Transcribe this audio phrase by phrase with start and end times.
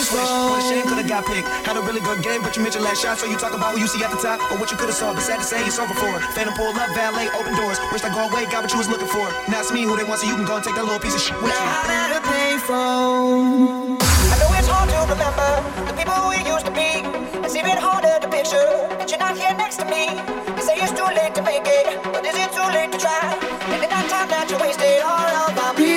[0.00, 0.24] ain't switch.
[0.24, 1.48] Woulda shame, coulda got picked.
[1.68, 3.18] Had a really good game, but you missed your last shot.
[3.18, 5.12] So you talk about who you see at the top or what you coulda saw.
[5.12, 6.18] But sad to say, it's over for.
[6.32, 7.78] Phantom pull up, valet, open doors.
[7.92, 9.28] Wish I go away, got what you was looking for.
[9.52, 11.14] Now it's me who they want, so you can go and take that little piece
[11.14, 11.68] of shit with now you.
[14.30, 15.50] I know it's hard to remember
[15.84, 17.04] the people we used to be.
[17.44, 20.16] It's even harder to picture that you're not here next to me.
[20.56, 23.36] They say it's too late to make it, but is it too late to try?
[23.74, 25.89] And in that time that you wasted, all of my.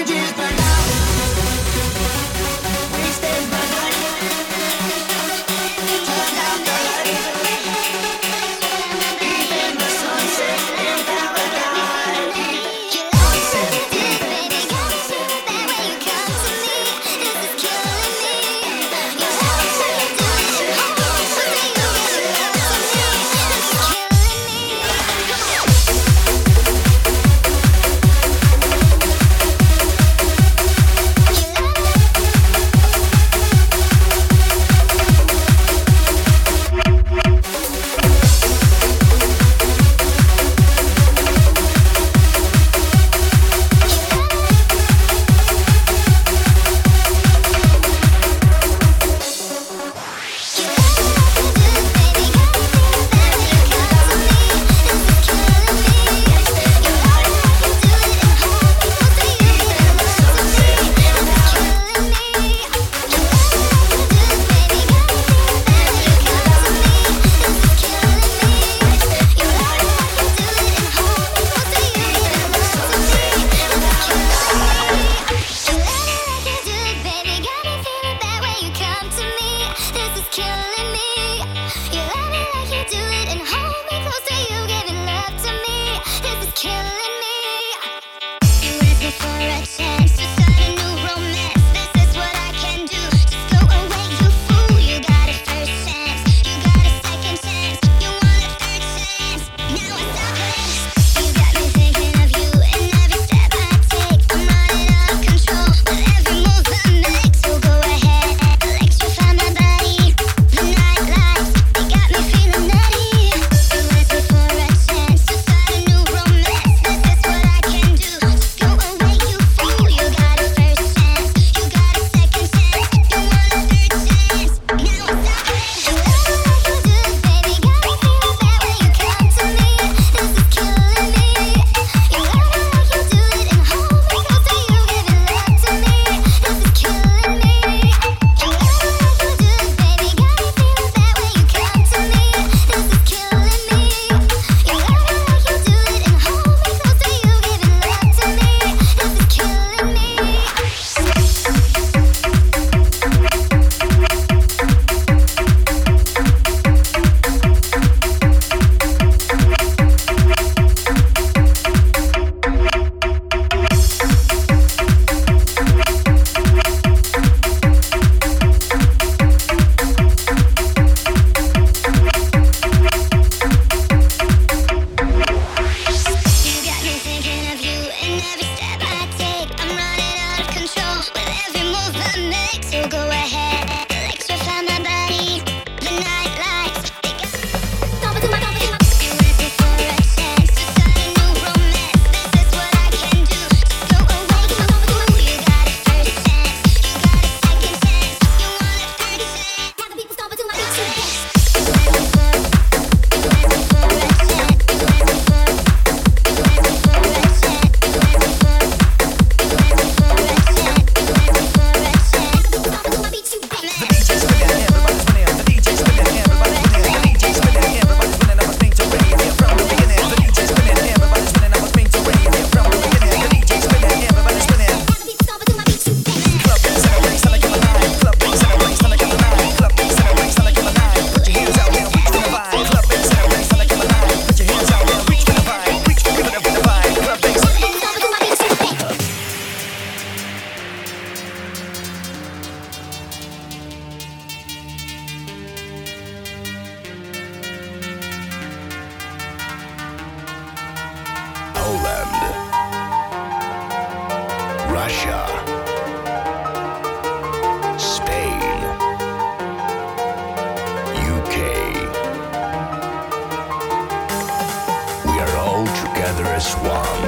[266.63, 267.03] one.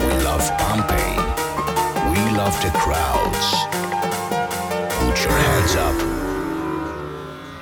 [0.00, 1.16] We love Pompeii.
[2.12, 3.48] We love the crowds.
[4.98, 5.96] Put your hands up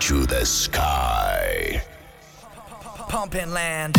[0.01, 1.83] to the sky.
[3.09, 3.95] Pumping land.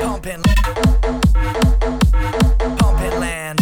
[0.00, 0.42] Pumping.
[2.78, 3.58] Pumping land.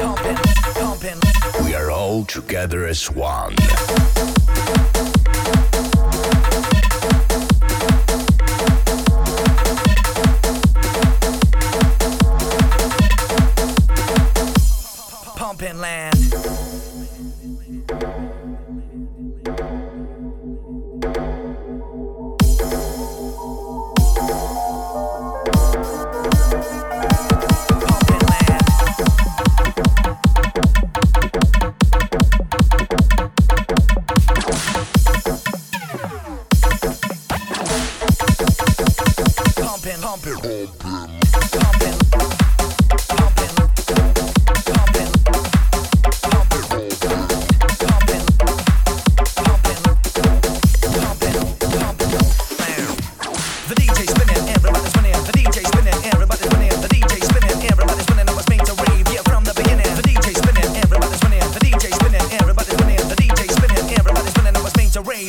[0.00, 0.38] Pumping.
[0.74, 1.20] Pumping.
[1.64, 3.54] We are all together as one.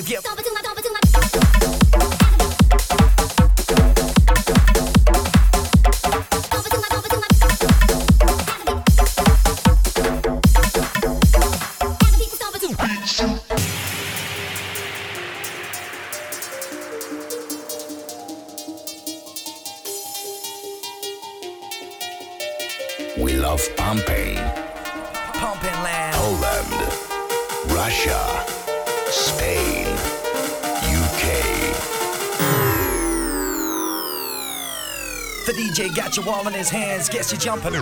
[0.10, 0.49] give.
[36.70, 37.74] Hands, guess you're jumping.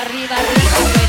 [0.00, 1.03] arriba, arriba.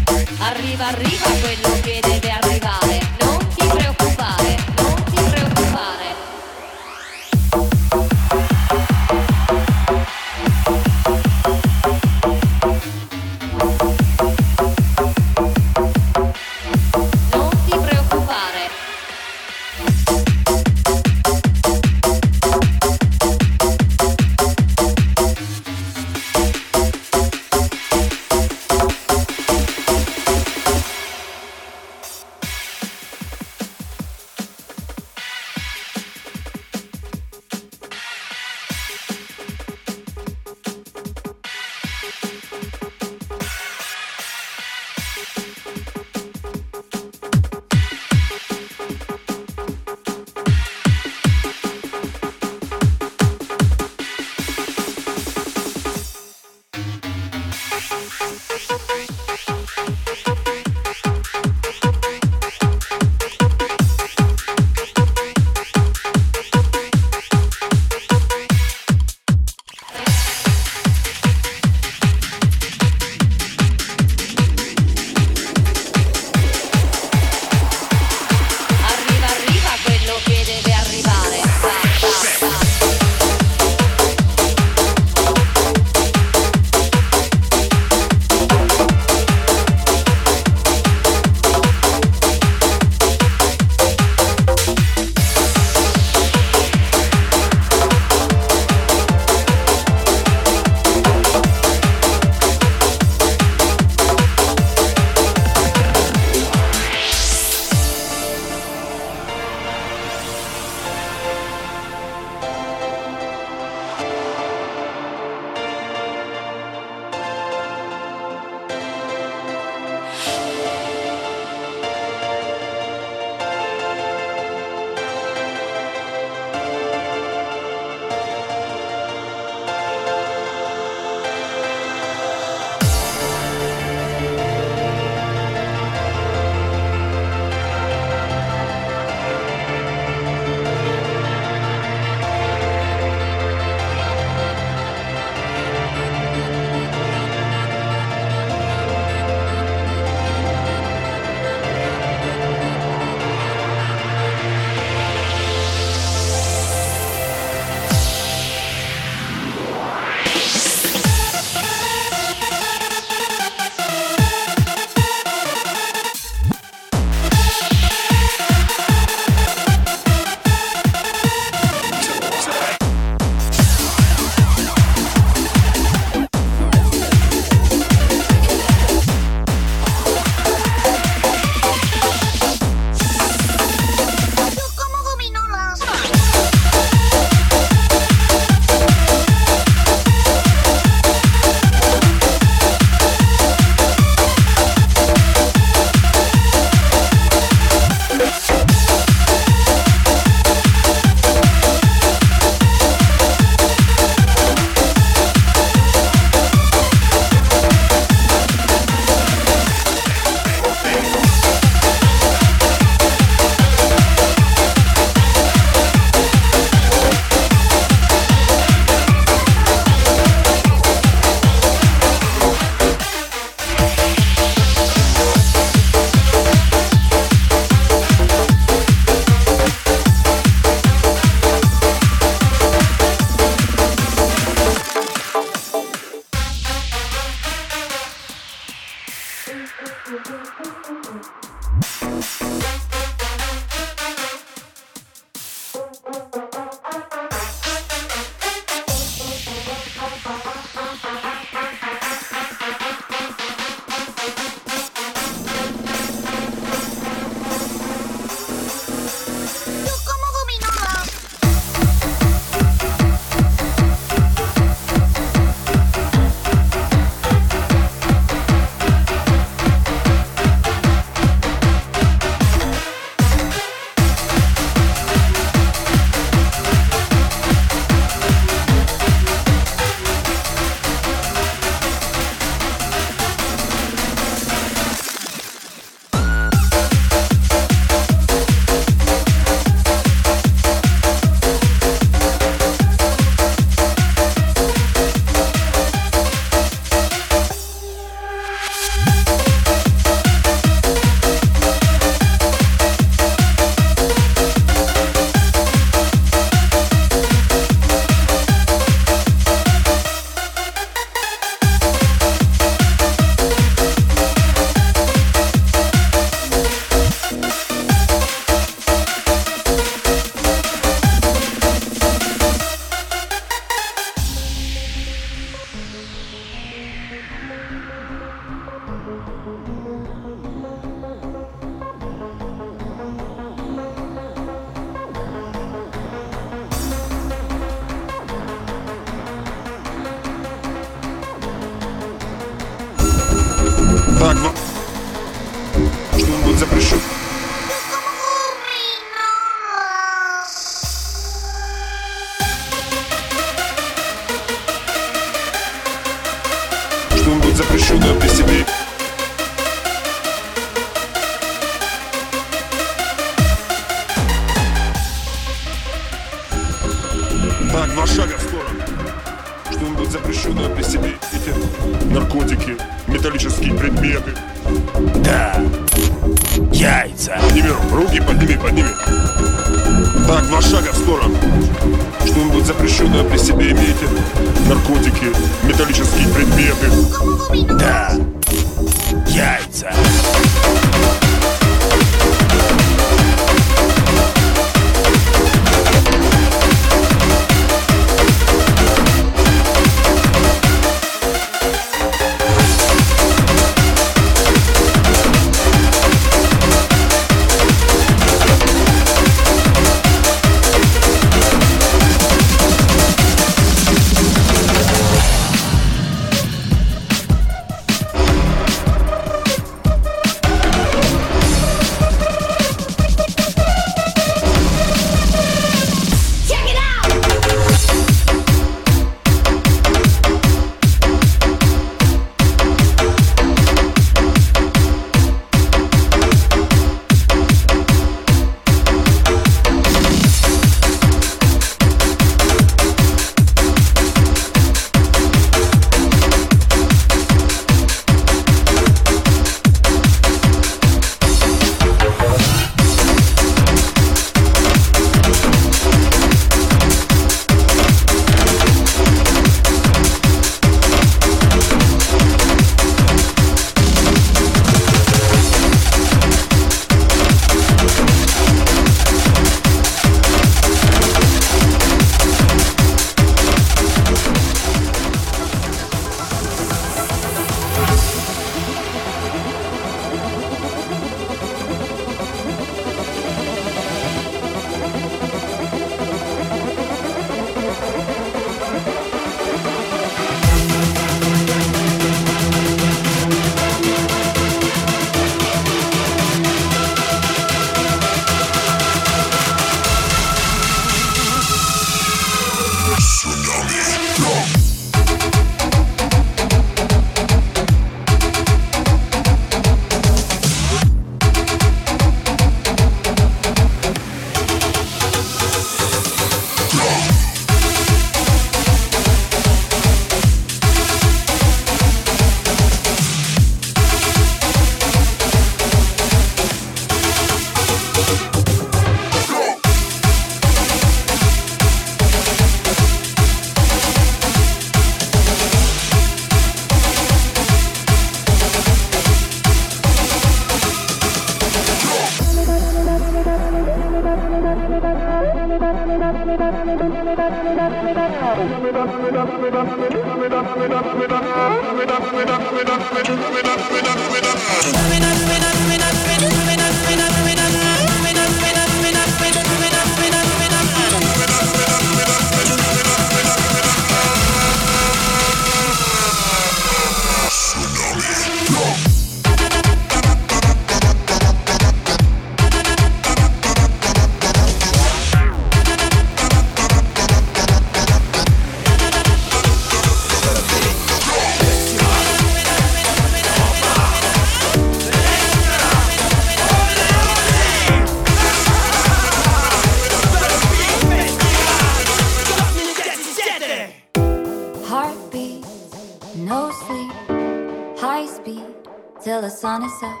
[598.22, 598.54] Speed
[599.02, 600.00] till the sun is up.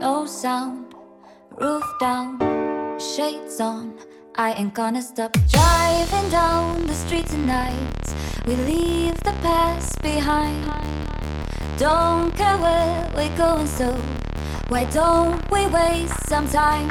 [0.00, 0.94] No sound,
[1.60, 2.38] roof down,
[3.00, 3.94] shades on.
[4.36, 8.04] I ain't gonna stop driving down the street tonight.
[8.46, 10.56] We leave the past behind.
[11.78, 13.92] Don't care where we're going, so
[14.68, 16.88] why don't we waste some time?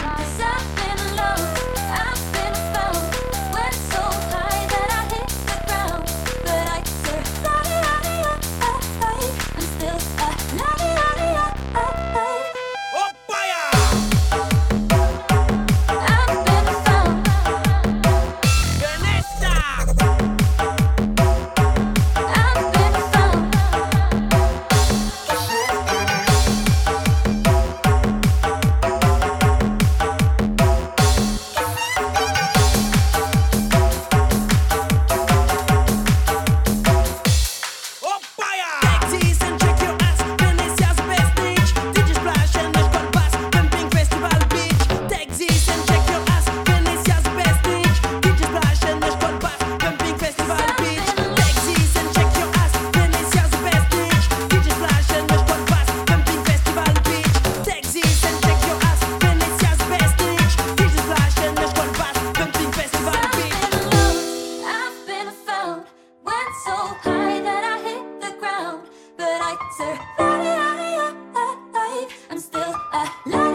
[73.28, 73.55] Oh